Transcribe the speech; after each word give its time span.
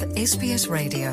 with 0.00 0.16
SBS 0.18 0.62
Radio. 0.72 1.10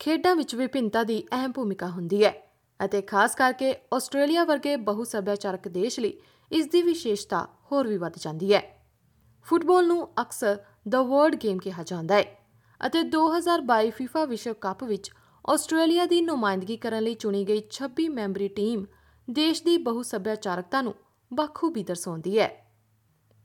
ਖੇਡਾਂ 0.00 0.34
ਵਿੱਚ 0.36 0.54
ਵਿਭਿੰਨਤਾ 0.54 1.02
ਦੀ 1.04 1.22
ਅਹਿਮ 1.32 1.52
ਭੂਮਿਕਾ 1.52 1.86
ਹੁੰਦੀ 1.88 2.22
ਹੈ 2.24 2.32
ਅਤੇ 2.80 3.00
ਖਾਸ 3.02 3.34
ਕਰਕੇ 3.34 3.74
ਆਸਟ੍ਰੇਲੀਆ 3.94 4.44
ਵਰਗੇ 4.44 4.74
ਬਹੁ 4.76 5.04
ਸੱਭਿਆਚਾਰਕ 5.04 5.66
ਦੇਸ਼ 5.68 5.98
ਲਈ 6.00 6.12
ਇਸ 6.50 6.66
ਦੀ 6.66 6.82
ਵਿਸ਼ੇਸ਼ਤਾ 6.82 7.46
ਹੋਰ 7.72 7.88
ਵੀ 7.88 7.96
ਵੱਧ 7.96 8.18
ਜਾਂਦੀ 8.18 8.52
ਹੈ 8.54 8.62
ਫੁੱਟਬਾਲ 9.46 9.86
ਨੂੰ 9.86 10.08
ਅਕਸਰ 10.22 10.56
ਦ 10.88 10.96
ਵਰਲਡ 10.96 11.34
ਗੇਮ 11.34 11.58
ਕਿਹਾ 11.58 11.82
ਜਾਂਦਾ 11.82 12.14
ਹੈ 12.14 12.24
ਅਤੇ 12.80 13.02
2022 13.16 13.90
FIFA 13.96 14.26
ਵਿਸ਼ਵ 14.26 14.54
ਕੱਪ 14.60 14.84
ਵਿੱਚ 14.84 15.10
ਆਸਟ੍ਰੇਲੀਆ 15.44 16.06
ਦੀ 16.06 16.20
ਨੁਮਾਇੰਦਗੀ 16.20 16.76
ਕਰਨ 16.76 17.02
ਲਈ 17.02 17.14
ਚੁਣੀ 17.14 17.44
ਗਈ 17.44 17.62
26 17.72 18.08
ਮੈਂਬਰੀ 18.12 18.48
ਟੀਮ 18.56 18.86
ਦੇਸ਼ 19.28 19.64
ਦੀ 19.64 19.76
ਬਹੁ 19.80 20.02
ਸੱਭਿਆਚਾਰਕਤਾ 20.02 20.82
ਨੂੰ 20.82 20.94
ਬਖੂਬੀ 21.30 21.82
ਦਰਸਾਉਂਦੀ 21.82 22.38
ਹੈ 22.38 22.48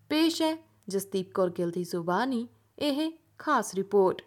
ਪੇਸ਼ 0.09 0.41
ਹੈ 0.41 0.55
ਜਸਦੀਪ 0.89 1.31
ਕੌਰ 1.33 1.49
ਗਿੱਲ 1.49 1.69
ਦੀ 1.69 1.83
ਜ਼ੁਬਾਨੀ, 1.83 2.47
ਇਹ 2.79 3.11
ਖਾਸ 3.37 3.75
ਰਿਪੋਰਟ। 3.75 4.21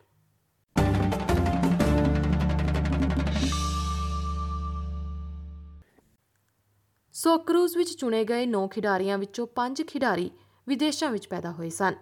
ਸੋਕਰੂਜ਼ 7.13 7.77
ਵਿੱਚ 7.77 7.97
ਚੁਣੇ 7.97 8.25
ਗਏ 8.25 8.47
9 8.47 8.69
ਖਿਡਾਰੀਆਂ 8.69 9.19
ਵਿੱਚੋਂ 9.19 9.47
5 9.47 9.83
ਖਿਡਾਰੀ 9.83 10.31
ਵਿਦੇਸ਼ਾਂ 10.69 11.11
ਵਿੱਚ 11.11 11.29
ਪੈਦਾ 11.29 11.51
ਹੋਏ 11.53 11.71
ਸਨ। 11.71 11.95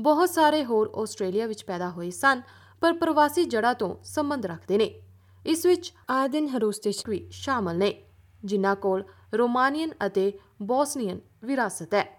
ਬਹੁਤ 0.00 0.30
ਸਾਰੇ 0.30 0.64
ਹੋਰ 0.64 0.90
ਆਸਟ੍ਰੇਲੀਆ 0.94 1.46
ਵਿੱਚ 1.46 1.64
ਪੈਦਾ 1.64 1.90
ਹੋਏ 1.90 2.10
ਸਨ, 2.10 2.42
ਪਰ 2.80 2.92
ਪ੍ਰਵਾਸੀ 2.92 3.44
ਜੜ੍ਹਾਂ 3.44 3.74
ਤੋਂ 3.74 3.96
ਸੰਬੰਧ 4.04 4.46
ਰੱਖਦੇ 4.46 4.78
ਨੇ। 4.78 5.02
ਇਸ 5.46 5.66
ਵਿੱਚ 5.66 5.92
ਆਦਿਨ 6.10 6.48
ਹਰੂਸਟਿਸ਼ 6.48 7.08
ਵੀ 7.08 7.28
ਸ਼ਾਮਲ 7.30 7.78
ਨੇ, 7.78 8.06
ਜਿਨ੍ਹਾਂ 8.44 8.76
ਕੋਲ 8.76 9.04
ਰੋਮਾਨੀਅਨ 9.34 9.90
ਅਤੇ 10.06 10.38
ਬੋਸਨੀਅਨ 10.62 11.20
ਵਿਰਾਸਤ 11.44 11.94
ਹੈ। 11.94 12.17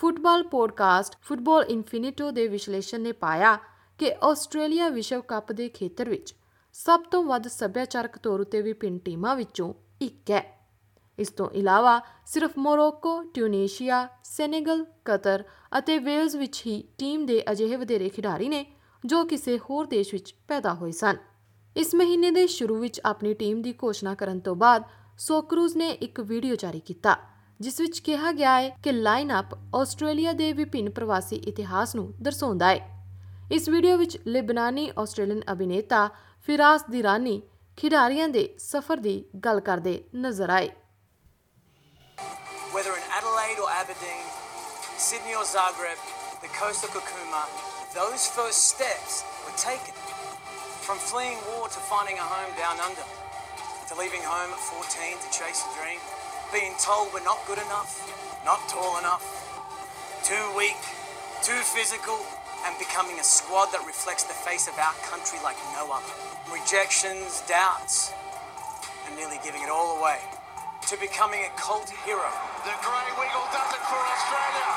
ਫੁੱਟਬਾਲ 0.00 0.42
ਪੋਡਕਾਸਟ 0.42 1.16
ਫੁੱਟਬਾਲ 1.22 1.64
ਇਨਫਿਨਿਟੋ 1.64 2.30
ਦੇ 2.30 2.48
ਵਿਸ਼ਲੇਸ਼ਣ 2.48 3.00
ਨੇ 3.00 3.12
ਪਾਇਆ 3.12 3.58
ਕਿ 3.98 4.14
ਆਸਟ੍ਰੇਲੀਆ 4.22 4.88
ਵਿਸ਼ਵ 4.88 5.20
ਕੱਪ 5.20 5.52
ਦੇ 5.52 5.68
ਖੇਤਰ 5.68 6.08
ਵਿੱਚ 6.08 6.34
ਸਭ 6.72 7.00
ਤੋਂ 7.00 7.22
ਵੱਧ 7.24 7.48
ਸੱਭਿਆਚਾਰਕ 7.48 8.18
ਤੌਰ 8.18 8.40
ਉਤੇ 8.40 8.62
ਵਿਭਿੰਨ 8.62 8.98
ਟੀਮਾਂ 8.98 9.36
ਵਿੱਚੋਂ 9.36 9.74
ਇੱਕ 10.00 10.30
ਹੈ। 10.30 10.68
ਇਸ 11.18 11.28
ਤੋਂ 11.28 11.50
ਇਲਾਵਾ 11.50 12.00
ਸਿਰਫ 12.26 12.50
ਮੋਰੋਕੋ, 12.58 13.22
ਟਿਊਨੀਸ਼ੀਆ, 13.22 14.08
ਸੈਨੇਗਲ, 14.24 14.84
ਕਤਰ 15.04 15.44
ਅਤੇ 15.78 15.98
ਵੇਲਜ਼ 15.98 16.36
ਵਿੱਚ 16.36 16.62
ਹੀ 16.66 16.82
ਟੀਮ 16.98 17.26
ਦੇ 17.26 17.42
ਅਜਿਹੇ 17.52 17.76
ਵਧੇਰੇ 17.76 18.08
ਖਿਡਾਰੀ 18.08 18.48
ਨੇ 18.48 18.66
ਜੋ 19.06 19.24
ਕਿਸੇ 19.24 19.58
ਹੋਰ 19.58 19.86
ਦੇਸ਼ 19.86 20.14
ਵਿੱਚ 20.14 20.34
ਪੈਦਾ 20.48 20.74
ਹੋਏ 20.74 20.92
ਸਨ। 20.92 21.16
ਇਸ 21.76 21.94
ਮਹੀਨੇ 21.94 22.30
ਦੇ 22.30 22.46
ਸ਼ੁਰੂ 22.46 22.76
ਵਿੱਚ 22.76 23.00
ਆਪਣੀ 23.04 23.34
ਟੀਮ 23.34 23.62
ਦੀ 23.62 23.72
ਘੋਸ਼ਣਾ 23.72 24.14
ਕਰਨ 24.14 24.40
ਤੋਂ 24.40 24.56
ਬਾਅਦ 24.56 24.82
ਸੋਕਰੂਜ਼ 25.18 25.76
ਨੇ 25.76 25.90
ਇੱਕ 25.90 26.20
ਵੀਡੀਓ 26.20 26.54
ਜਾਰੀ 26.54 26.80
ਕੀਤਾ। 26.80 27.16
ਜਿਸ 27.60 27.80
ਵਿੱਚ 27.80 27.98
ਕਿਹਾ 28.00 28.32
ਗਿਆ 28.32 28.54
ਹੈ 28.60 28.68
ਕਿ 28.82 28.92
ਲਾਈਨ 28.92 29.38
ਅਪ 29.38 29.54
ਆਸਟ੍ਰੇਲੀਆ 29.76 30.32
ਦੇ 30.32 30.52
ਵਿਭਿੰਨ 30.52 30.90
ਪ੍ਰਵਾਸੀ 30.90 31.36
ਇਤਿਹਾਸ 31.48 31.94
ਨੂੰ 31.96 32.12
ਦਰਸਾਉਂਦਾ 32.22 32.68
ਹੈ 32.68 32.80
ਇਸ 33.52 33.68
ਵੀਡੀਓ 33.68 33.96
ਵਿੱਚ 33.98 34.16
ਲਿਬਨਾਨੀ 34.26 34.90
ਆਸਟ੍ਰੇਲੀਅਨ 34.98 35.42
ਅਭਿਨੇਤਾ 35.52 36.08
ਫਿਰਾਸ 36.48 36.84
ਦਿਰਾਨੀ 36.90 37.40
ਖਿਡਾਰੀਆਂ 37.78 38.28
ਦੇ 38.28 38.48
ਸਫ਼ਰ 38.60 39.00
ਦੀ 39.00 39.24
ਗੱਲ 39.44 39.60
ਕਰਦੇ 39.60 40.02
ਨਜ਼ਰ 40.16 40.50
ਆਏ 40.50 40.70
Whether 42.74 42.92
in 42.92 43.04
Adelaide 43.16 43.58
or 43.58 43.66
Aberdeen, 43.72 44.22
Sydney 44.98 45.34
or 45.34 45.44
Zagreb, 45.46 46.00
the 46.42 46.50
coast 46.54 46.86
of 46.86 46.90
Kakuma, 46.92 47.42
those 47.94 48.24
first 48.28 48.64
steps 48.64 49.18
were 49.44 49.54
taken. 49.58 50.00
From 50.82 50.98
fleeing 51.00 51.38
war 51.44 51.68
to 51.68 51.84
finding 51.84 52.18
a 52.18 52.26
home 52.26 52.52
down 52.56 52.82
under, 52.82 53.06
to 53.86 53.94
leaving 53.94 54.24
home 54.24 54.50
at 54.50 54.64
14 54.64 55.14
to 55.18 55.30
chase 55.32 55.62
a 55.62 55.70
dream, 55.76 56.00
being 56.54 56.78
told 56.78 57.10
we're 57.10 57.26
not 57.26 57.42
good 57.50 57.58
enough, 57.58 57.98
not 58.46 58.62
tall 58.70 58.94
enough, 59.02 59.26
too 60.22 60.46
weak, 60.54 60.78
too 61.42 61.58
physical, 61.74 62.14
and 62.62 62.78
becoming 62.78 63.18
a 63.18 63.26
squad 63.26 63.74
that 63.74 63.82
reflects 63.82 64.22
the 64.22 64.38
face 64.46 64.70
of 64.70 64.78
our 64.78 64.94
country 65.02 65.42
like 65.42 65.58
no 65.74 65.90
other. 65.90 66.14
Rejections, 66.54 67.42
doubts, 67.50 68.14
and 69.04 69.18
nearly 69.18 69.42
giving 69.42 69.66
it 69.66 69.68
all 69.68 69.98
away. 69.98 70.22
To 70.94 70.96
becoming 71.02 71.42
a 71.42 71.50
cult 71.58 71.90
hero. 72.06 72.30
The 72.62 72.72
Grey 72.86 73.10
Wiggle 73.18 73.46
does 73.50 73.70
it 73.74 73.82
for 73.90 73.98
Australia. 73.98 74.68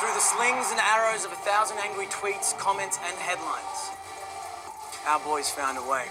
Through 0.00 0.16
the 0.16 0.24
slings 0.24 0.72
and 0.72 0.80
arrows 0.80 1.28
of 1.28 1.32
a 1.36 1.40
thousand 1.44 1.76
angry 1.84 2.08
tweets, 2.08 2.56
comments, 2.56 2.96
and 3.04 3.14
headlines. 3.20 3.92
Our 5.04 5.20
boys 5.20 5.52
found 5.52 5.76
a 5.76 5.84
way. 5.84 6.08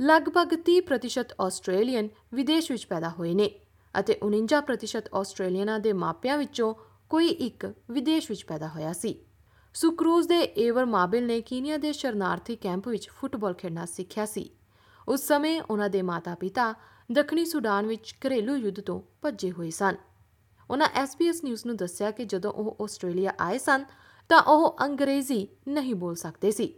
ਲਗਭਗ 0.00 0.54
30% 0.54 1.34
Australian 1.40 2.08
ਵਿਦੇਸ਼ 2.34 2.70
ਵਿੱਚ 2.70 2.86
ਪੈਦਾ 2.86 3.08
ਹੋਏ 3.08 3.34
ਨੇ 3.34 3.60
ਅਤੇ 4.00 4.18
49% 4.22 5.08
ਆਸਟ੍ਰੇਲੀਅਨਾਂ 5.14 5.80
ਦੇ 5.80 5.92
ਮਾਪਿਆਂ 5.92 6.38
ਵਿੱਚੋਂ 6.38 6.74
ਕੋਈ 7.10 7.26
ਇੱਕ 7.26 7.74
ਵਿਦੇਸ਼ 7.90 8.30
ਵਿੱਚ 8.30 8.44
ਪੈਦਾ 8.44 8.68
ਹੋਇਆ 8.68 8.92
ਸੀ। 8.92 9.24
ਸੁਕਰੂਜ਼ 9.74 10.28
ਦੇ 10.28 10.40
ਏਵਰ 10.40 10.84
ਮਾਬਿਲ 10.84 11.26
ਨੇ 11.26 11.40
ਕੀਨੀਆ 11.40 11.76
ਦੇ 11.76 11.92
ਸ਼ਰਨਾਰਥੀ 11.92 12.56
ਕੈਂਪ 12.56 12.88
ਵਿੱਚ 12.88 13.08
ਫੁੱਟਬਾਲ 13.08 13.54
ਖੇਡਣਾ 13.54 13.84
ਸਿੱਖਿਆ 13.84 14.26
ਸੀ। 14.26 14.50
ਉਸ 15.08 15.20
ਸਮੇਂ 15.20 15.62
ਉਹਨਾਂ 15.70 15.88
ਦੇ 15.88 16.02
ਮਾਤਾ-ਪਿਤਾ 16.02 16.74
ਦੱਖਣੀ 17.12 17.44
ਸੁਡਾਨ 17.44 17.86
ਵਿੱਚ 17.86 18.14
ਘਰੇਲੂ 18.26 18.56
ਯੁੱਧ 18.56 18.80
ਤੋਂ 18.80 19.02
ਭੱਜੇ 19.22 19.52
ਹੋਏ 19.52 19.70
ਸਨ। 19.70 19.96
ਉਹਨਾਂ 20.70 20.88
SBS 21.04 21.34
ਨਿਊਜ਼ 21.44 21.66
ਨੂੰ 21.66 21.76
ਦੱਸਿਆ 21.76 22.10
ਕਿ 22.10 22.24
ਜਦੋਂ 22.24 22.52
ਉਹ 22.52 22.76
ਆਸਟ੍ਰੇਲੀਆ 22.82 23.32
ਆਏ 23.40 23.58
ਸਨ, 23.58 23.84
ਤਾਂ 24.28 24.42
ਉਹ 24.42 24.76
ਅੰਗਰੇਜ਼ੀ 24.80 25.48
ਨਹੀਂ 25.68 25.94
ਬੋਲ 25.94 26.14
ਸਕਦੇ 26.14 26.50
ਸੀ। 26.50 26.74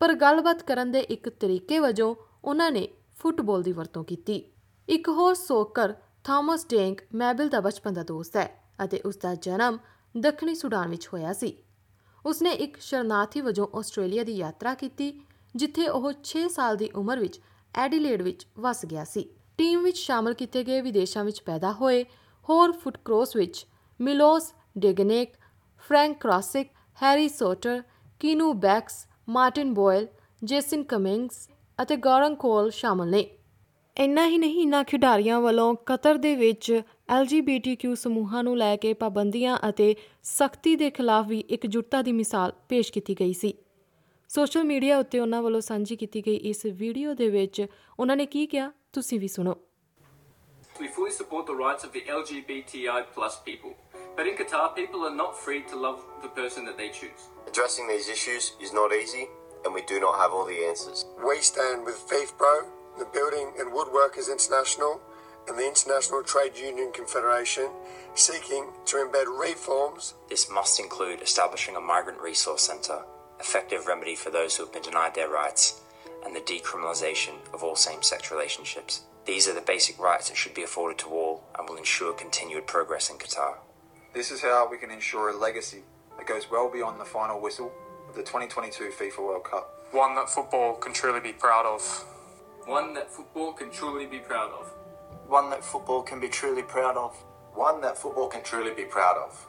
ਪਰ 0.00 0.14
ਗੱਲਬਾਤ 0.14 0.62
ਕਰਨ 0.62 0.90
ਦੇ 0.90 1.00
ਇੱਕ 1.00 1.28
ਤਰੀਕੇ 1.28 1.78
ਵਜੋਂ 1.78 2.14
ਉਹਨਾਂ 2.44 2.70
ਨੇ 2.70 2.88
ਫੁੱਟਬਾਲ 3.16 3.62
ਦੀ 3.62 3.72
ਵਰਤੋਂ 3.72 4.04
ਕੀਤੀ। 4.04 4.44
ਇੱਕ 4.88 5.08
ਹੋਰ 5.08 5.34
ਸੋਕਰ, 5.34 5.94
ਥਾਮਸ 6.24 6.66
ਡੇਂਕ 6.66 7.00
ਮੈਬਲ 7.14 7.48
ਦਾ 7.48 7.60
ਬਚਪਨ 7.60 7.92
ਦਾ 7.92 8.02
ਦੋਸਤ 8.02 8.36
ਹੈ 8.36 8.62
ਅਤੇ 8.84 9.00
ਉਸ 9.00 9.16
ਦਾ 9.16 9.34
ਜਨਮ 9.34 9.78
ਦੱਖਣੀ 10.14 10.54
ਸੁਡਾਨ 10.54 10.88
ਵਿੱਚ 10.88 11.08
ਹੋਇਆ 11.12 11.32
ਸੀ। 11.32 11.56
ਉਸਨੇ 12.26 12.50
ਇੱਕ 12.50 12.76
ਸ਼ਰਨਾਰਥੀ 12.80 13.40
ਵਜੋਂ 13.40 13.66
ਆਸਟ੍ਰੇਲੀਆ 13.74 14.24
ਦੀ 14.24 14.32
ਯਾਤਰਾ 14.32 14.74
ਕੀਤੀ, 14.74 15.20
ਜਿੱਥੇ 15.56 15.88
ਉਹ 15.88 16.12
6 16.24 16.48
ਸਾਲ 16.48 16.76
ਦੀ 16.76 16.90
ਉਮਰ 16.94 17.18
ਵਿੱਚ 17.18 17.40
ਐਡੀਲੇਡ 17.74 18.22
ਵਿੱਚ 18.22 18.46
ਵਸ 18.58 18.84
ਗਿਆ 18.86 19.04
ਸੀ। 19.04 19.28
ਟੀਮ 19.58 19.82
ਵਿੱਚ 19.82 19.98
ਸ਼ਾਮਲ 19.98 20.34
ਕੀਤੇ 20.34 20.64
ਗਏ 20.64 20.80
ਵਿਦੇਸ਼ਾਂ 20.80 21.24
ਵਿੱਚ 21.24 21.42
ਪੈਦਾ 21.42 21.72
ਹੋਏ 21.72 22.04
ਹੋਰ 22.48 22.72
ਫੁੱਟਕ੍ਰੋਸ 22.72 23.36
ਵਿੱਚ 23.36 23.66
Milos 24.00 24.52
Degenek, 24.78 25.32
Frank 25.78 26.20
Karacic, 26.20 26.70
Harry 26.98 27.28
Souttar, 27.28 27.82
Keanu 28.20 28.52
Baccus, 28.52 29.06
Martin 29.28 29.74
Boyle, 29.74 30.06
Jason 30.44 30.82
Cummings 30.82 31.48
ਅਤੇ 31.82 31.96
ਗੌਰੰਗ 31.96 32.36
ਕੋਲ 32.36 32.70
ਸ਼ਾਮਲ 32.70 33.10
ਨੇ 33.10 33.26
ਇੰਨਾ 33.96 34.26
ਹੀ 34.26 34.38
ਨਹੀਂ 34.38 34.62
ਇਨ੍ਹਾਂ 34.62 34.82
ਖਿਡਾਰੀਆਂ 34.84 35.40
ਵੱਲੋਂ 35.40 35.74
ਕਤਰ 35.86 36.16
ਦੇ 36.16 36.34
ਵਿੱਚ 36.34 36.70
LGBTQ 37.12 37.94
ਸਮੂਹਾਂ 37.94 38.42
ਨੂੰ 38.44 38.56
ਲੈ 38.58 38.74
ਕੇ 38.76 38.92
ਪਾਬੰਦੀਆਂ 38.94 39.58
ਅਤੇ 39.68 39.94
ਸਖਤੀ 40.24 40.74
ਦੇ 40.76 40.90
ਖਿਲਾਫ 40.90 41.26
ਵੀ 41.26 41.38
ਇਕਜੁੱਟਤਾ 41.50 42.02
ਦੀ 42.02 42.12
ਮਿਸਾਲ 42.12 42.52
ਪੇਸ਼ 42.68 42.92
ਕੀਤੀ 42.92 43.14
ਗਈ 43.20 43.32
ਸੀ 43.32 43.54
ਸੋਸ਼ਲ 44.30 44.64
ਮੀਡੀਆ 44.64 44.98
ਉੱਤੇ 44.98 45.20
ਉਹਨਾਂ 45.20 45.42
ਵੱਲੋਂ 45.42 45.60
ਸਾਂਝੀ 45.60 45.96
ਕੀਤੀ 45.96 46.26
ਗਈ 46.26 46.36
ਇਸ 46.50 46.64
ਵੀਡੀਓ 46.80 47.14
ਦੇ 47.14 47.28
ਵਿੱਚ 47.28 47.66
ਉਹਨਾਂ 47.98 48.16
ਨੇ 48.16 48.26
ਕੀ 48.26 48.46
ਕਿਹਾ 48.46 48.70
ਤੁਸੀਂ 48.92 49.20
ਵੀ 49.20 49.28
ਸੁਣੋ 49.28 49.56
We 50.80 50.86
fully 50.88 51.12
support 51.12 51.46
the 51.46 51.54
rights 51.56 51.86
of 51.86 51.90
the 51.92 52.00
LGBTI 52.12 53.00
plus 53.14 53.34
people. 53.48 53.72
But 54.16 54.28
in 54.28 54.36
Qatar, 54.36 54.62
people 54.74 55.02
are 55.08 55.14
not 55.14 55.36
free 55.38 55.58
to 55.72 55.80
love 55.80 55.98
the 56.22 56.30
person 56.30 56.68
that 56.68 56.78
they 56.78 56.88
choose. 56.90 57.26
Addressing 57.46 57.90
these 57.90 58.08
issues 58.08 58.46
is 58.60 58.72
not 58.72 58.94
easy, 58.94 59.24
and 59.64 59.74
we 59.74 59.82
do 59.82 60.00
not 60.00 60.18
have 60.18 60.32
all 60.32 60.46
the 60.46 60.64
answers. 60.64 61.06
We 61.26 61.38
stand 61.38 61.84
with 61.84 61.96
FIFPro, 62.08 62.66
the 62.98 63.06
Building 63.12 63.52
and 63.58 63.72
Woodworkers 63.72 64.30
International, 64.30 65.00
and 65.48 65.58
the 65.58 65.66
International 65.66 66.22
Trade 66.22 66.56
Union 66.56 66.92
Confederation, 66.92 67.70
seeking 68.14 68.66
to 68.86 68.96
embed 68.96 69.26
reforms 69.26 70.14
This 70.28 70.50
must 70.50 70.78
include 70.78 71.22
establishing 71.22 71.76
a 71.76 71.80
migrant 71.80 72.20
resource 72.20 72.62
centre, 72.62 73.02
effective 73.38 73.86
remedy 73.86 74.14
for 74.14 74.30
those 74.30 74.56
who 74.56 74.64
have 74.64 74.72
been 74.72 74.82
denied 74.82 75.14
their 75.14 75.28
rights, 75.28 75.80
and 76.24 76.36
the 76.36 76.40
decriminalisation 76.40 77.34
of 77.52 77.62
all 77.62 77.76
same 77.76 78.02
sex 78.02 78.30
relationships. 78.30 79.02
These 79.24 79.48
are 79.48 79.54
the 79.54 79.60
basic 79.60 79.98
rights 79.98 80.28
that 80.28 80.36
should 80.36 80.54
be 80.54 80.62
afforded 80.62 80.98
to 80.98 81.08
all 81.08 81.44
and 81.58 81.68
will 81.68 81.76
ensure 81.76 82.12
continued 82.12 82.66
progress 82.66 83.10
in 83.10 83.16
Qatar. 83.16 83.54
This 84.12 84.30
is 84.30 84.42
how 84.42 84.68
we 84.70 84.76
can 84.76 84.90
ensure 84.90 85.30
a 85.30 85.36
legacy 85.36 85.82
that 86.16 86.26
goes 86.26 86.50
well 86.50 86.70
beyond 86.70 87.00
the 87.00 87.04
final 87.04 87.40
whistle 87.40 87.66
of 87.68 87.72
the 88.13 88.21
2022 88.21 88.91
FIFA 88.91 89.19
World 89.19 89.43
Cup. 89.43 89.65
One 89.91 90.15
that 90.15 90.29
football 90.29 90.75
can 90.75 90.93
truly 90.93 91.19
be 91.19 91.33
proud 91.33 91.65
of. 91.65 91.81
One 92.67 92.93
that 92.93 93.11
football 93.11 93.53
can 93.53 93.71
truly 93.71 94.05
be 94.05 94.19
proud 94.19 94.51
of. 94.51 94.71
One 95.27 95.49
that 95.49 95.63
football 95.63 96.01
can 96.03 96.19
be 96.19 96.29
truly 96.29 96.63
proud 96.63 96.97
of. 96.97 97.15
One 97.55 97.81
that 97.81 97.97
football 97.97 98.27
can 98.27 98.43
truly 98.43 98.73
be 98.73 98.85
proud 98.85 99.17
of. 99.17 99.45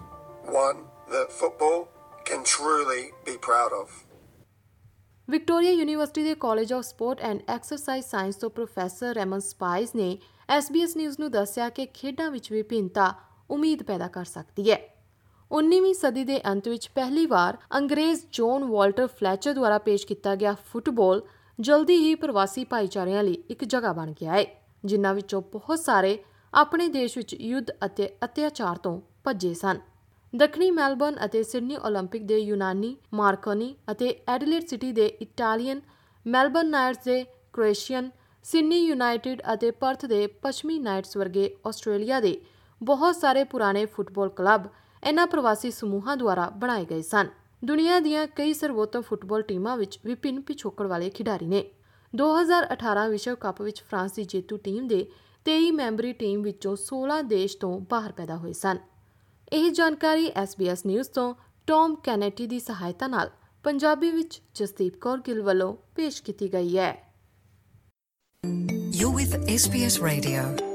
one 0.46 0.84
that 1.10 1.32
football 1.32 1.88
can 2.24 2.44
truly 2.44 3.12
be 3.24 3.36
proud 3.38 3.72
of. 3.72 3.88
Victoria 5.28 5.70
university 5.70 6.22
ਦੇ 6.24 6.34
college 6.34 6.72
of 6.72 6.84
sport 6.84 7.20
and 7.20 7.40
exercise 7.50 8.06
science 8.06 8.36
ਤੋਂ 8.36 8.50
professor 8.50 9.14
Ramon 9.14 9.40
spice 9.40 9.94
ਨੇ 9.94 10.18
SBS 10.58 10.96
news 10.96 11.20
ਨੂੰ 11.20 11.30
ਦੱਸਿਆ 11.30 11.68
ਕਿ 11.68 11.86
ਖੇਡਾਂ 11.94 12.30
ਵਿੱਚ 12.30 12.50
ਵਿਭਿੰਨਤਾ 12.52 13.12
ਉਮੀਦ 13.50 13.82
ਪੈਦਾ 13.82 14.08
ਕਰ 14.08 14.24
ਸਕਦੀ 14.24 14.70
ਹੈ 14.70 14.78
19ਵੀਂ 15.50 15.94
ਸਦੀ 15.94 16.24
ਦੇ 16.24 16.40
ਅੰਤ 16.46 16.68
ਵਿੱਚ 16.68 16.88
ਪਹਿਲੀ 16.94 17.26
ਵਾਰ 17.26 17.56
ਅੰਗਰੇਜ਼ 17.74 18.20
ਜੌਨ 18.32 18.64
ਵਾਲਟਰ 18.64 19.06
ਫਲੈਚਰ 19.06 19.52
ਦੁਆਰਾ 19.52 19.78
ਪੇਸ਼ 19.78 20.06
ਕੀਤਾ 20.06 20.34
ਗਿਆ 20.34 20.54
ਫੁੱਟਬਾਲ 20.72 21.22
ਜਲਦੀ 21.58 21.96
ਹੀ 21.96 22.14
ਪ੍ਰਵਾਸੀ 22.14 22.64
ਭਾਈਚਾਰਿਆਂ 22.64 23.22
ਲਈ 23.24 23.42
ਇੱਕ 23.50 23.64
ਜਗ੍ਹਾ 23.64 23.92
ਬਣ 23.92 24.12
ਗਿਆ 24.12 24.32
ਹੈ 24.32 24.44
ਜਿਨ੍ਹਾਂ 24.84 25.14
ਵਿੱਚੋਂ 25.14 25.42
ਬਹੁਤ 25.52 25.80
ਸਾਰੇ 25.80 26.18
ਆਪਣੇ 26.52 26.88
ਦੇਸ਼ 26.88 27.16
ਵਿੱਚ 27.18 27.34
ਯੁੱਧ 27.34 27.70
ਅਤੇ 27.86 28.08
ਅਤਿਆਚਾਰ 28.24 28.76
ਤੋਂ 28.76 29.00
ਭੱਜੇ 29.24 29.52
ਸਨ 29.54 29.78
ਦੱਖਣੀ 30.32 30.70
ਮੈਲਬੌਰਨ 30.70 31.16
ਅਤੇ 31.24 31.42
ਸਿਡਨੀ 31.42 31.76
올림픽 31.78 32.26
ਦੇ 32.26 32.38
ਯੂਨਾਨੀ 32.38 32.96
ਮਾਰਕੋਨੀ 33.14 33.74
ਅਤੇ 33.90 34.14
ਐਡਲੇਡ 34.28 34.66
ਸਿਟੀ 34.66 34.92
ਦੇ 34.92 35.06
ਇਟਾਲੀਅਨ 35.20 35.80
ਮੈਲਬੌਰਨ 36.26 36.70
ਨਾਈਟਸ 36.70 37.04
ਦੇ 37.04 37.24
ਕ੍ਰੋਏਸ਼ੀਅਨ 37.52 38.10
ਸਿਡਨੀ 38.44 38.78
ਯੂਨਾਈਟਿਡ 38.78 39.42
ਅਤੇ 39.54 39.70
ਪਰਥ 39.70 40.04
ਦੇ 40.06 40.26
ਪੱਛਮੀ 40.42 40.78
ਨਾਈਟਸ 40.78 41.16
ਵਰਗੇ 41.16 41.50
ਆਸਟ੍ਰੇਲੀਆ 41.66 42.20
ਦੇ 42.20 42.36
ਬਹੁਤ 42.80 43.16
ਸਾਰੇ 43.16 43.44
ਪੁਰਾਣੇ 43.44 43.84
ਫੁੱਟਬਾਲ 43.86 44.28
ਕਲੱਬ 44.28 44.66
ਇਹਨਾਂ 45.07 45.27
ਪ੍ਰਵਾਸੀ 45.27 45.71
ਸਮੂਹਾਂ 45.71 46.17
ਦੁਆਰਾ 46.17 46.49
ਬਣਾਏ 46.49 46.85
ਗਏ 46.85 47.01
ਸਨ। 47.01 47.27
ਦੁਨੀਆ 47.65 47.99
ਦੀਆਂ 47.99 48.27
ਕਈ 48.27 48.53
ਸਰਵੋਤਮ 48.53 49.01
ਫੁੱਟਬਾਲ 49.01 49.41
ਟੀਮਾਂ 49.41 49.77
ਵਿੱਚ 49.77 49.99
ਵਿਭਿੰਨ 50.05 50.41
ਪਿਛੋਕੜ 50.41 50.87
ਵਾਲੇ 50.87 51.09
ਖਿਡਾਰੀ 51.09 51.45
ਨੇ। 51.45 51.71
2018 52.15 53.09
ਵਿਸ਼ਵ 53.09 53.35
ਕੱਪ 53.35 53.61
ਵਿੱਚ 53.61 53.81
ਫਰਾਂਸ 53.81 54.11
ਦੀ 54.11 54.23
ਜੇਤੂ 54.23 54.57
ਟੀਮ 54.57 54.87
ਦੇ 54.87 55.11
23 55.45 55.71
ਮੈਂਬਰੀ 55.71 56.13
ਟੀਮ 56.13 56.41
ਵਿੱਚੋਂ 56.41 56.75
16 56.75 57.21
ਦੇਸ਼ 57.23 57.57
ਤੋਂ 57.57 57.79
ਬਾਹਰ 57.79 58.11
ਪੈਦਾ 58.11 58.35
ਹੋਏ 58.35 58.53
ਸਨ। 58.53 58.77
ਇਹ 59.53 59.71
ਜਾਣਕਾਰੀ 59.71 60.31
SBS 60.43 60.77
ਨਿਊਜ਼ 60.85 61.09
ਤੋਂ 61.09 61.35
ਟੌਮ 61.67 61.95
ਕੈਨੇਟੀ 61.95 62.47
ਦੀ 62.47 62.59
ਸਹਾਇਤਾ 62.59 63.07
ਨਾਲ 63.07 63.29
ਪੰਜਾਬੀ 63.63 64.11
ਵਿੱਚ 64.11 64.41
ਜਸਦੀਪ 64.55 64.97
ਕੌਰ 65.01 65.17
ਗਿੱਲ 65.17 65.41
ਵੱਲੋਂ 65.41 65.77
ਪੇਸ਼ 65.95 66.23
ਕੀਤੀ 66.23 66.53
ਗਈ 66.53 66.77
ਹੈ। 66.77 67.13
You're 69.01 69.15
with 69.17 69.39
SBS 69.39 70.07
Radio. 70.07 70.70